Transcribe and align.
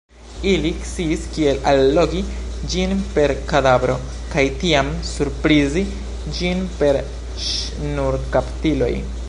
Ili 0.51 0.69
sciis 0.91 1.25
kiel 1.35 1.59
allogi 1.71 2.21
ĝin 2.71 2.95
per 3.17 3.33
kadavro 3.51 3.99
kaj 4.33 4.45
tiam 4.63 4.89
surprizi 5.13 5.85
ĝin 6.39 6.65
per 6.81 7.01
ŝnurkaptiloj. 7.51 8.93